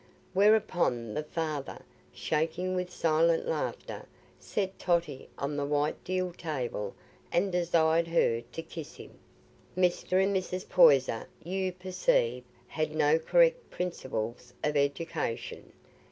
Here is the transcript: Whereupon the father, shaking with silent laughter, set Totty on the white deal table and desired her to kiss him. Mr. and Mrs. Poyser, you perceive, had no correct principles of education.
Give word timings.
Whereupon 0.33 1.13
the 1.13 1.21
father, 1.21 1.79
shaking 2.11 2.73
with 2.75 2.89
silent 2.89 3.47
laughter, 3.47 4.07
set 4.39 4.79
Totty 4.79 5.29
on 5.37 5.55
the 5.57 5.63
white 5.65 6.03
deal 6.03 6.33
table 6.33 6.95
and 7.31 7.51
desired 7.51 8.07
her 8.07 8.41
to 8.51 8.61
kiss 8.63 8.95
him. 8.95 9.19
Mr. 9.77 10.13
and 10.23 10.35
Mrs. 10.35 10.67
Poyser, 10.67 11.27
you 11.43 11.71
perceive, 11.71 12.43
had 12.67 12.95
no 12.95 13.19
correct 13.19 13.69
principles 13.69 14.55
of 14.63 14.75
education. 14.75 15.71